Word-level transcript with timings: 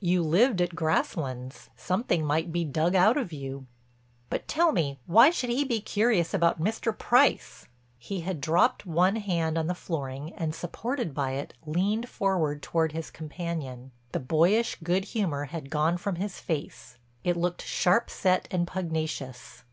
"You 0.00 0.22
lived 0.22 0.62
at 0.62 0.74
Grasslands. 0.74 1.68
Something 1.76 2.24
might 2.24 2.50
be 2.50 2.64
dug 2.64 2.94
out 2.94 3.18
of 3.18 3.34
you." 3.34 3.66
"But 4.30 4.48
tell 4.48 4.72
me, 4.72 4.98
why 5.04 5.28
should 5.28 5.50
he 5.50 5.62
be 5.62 5.82
curious 5.82 6.32
about 6.32 6.58
Mr. 6.58 6.96
Price?" 6.98 7.66
He 7.98 8.20
had 8.22 8.40
dropped 8.40 8.86
one 8.86 9.16
hand 9.16 9.58
on 9.58 9.66
the 9.66 9.74
flooring 9.74 10.32
and 10.38 10.54
supported 10.54 11.12
by 11.12 11.32
it 11.32 11.52
leaned 11.66 12.08
forward 12.08 12.62
toward 12.62 12.92
his 12.92 13.10
companion. 13.10 13.90
The 14.12 14.20
boyish 14.20 14.78
good 14.82 15.04
humor 15.04 15.44
had 15.44 15.68
gone 15.68 15.98
from 15.98 16.14
his 16.14 16.40
face; 16.40 16.96
it 17.22 17.36
looked 17.36 17.60
sharp 17.60 18.08
set 18.08 18.48
and 18.50 18.66
pugnacious. 18.66 19.64